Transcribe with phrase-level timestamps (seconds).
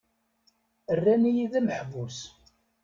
[0.97, 2.19] Rran-iyi d ameḥbus.